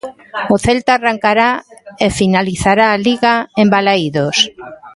[0.53, 1.49] O Celta arrancará
[2.05, 4.37] e finalizará a Liga en Balaídos.